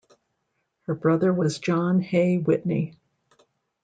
Her 0.87 0.95
brother 0.95 1.31
was 1.31 1.59
John 1.59 2.01
Hay 2.01 2.39
Whitney. 2.39 2.95